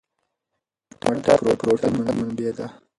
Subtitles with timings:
[1.03, 2.67] مټر د پروتین ښه منبع ده.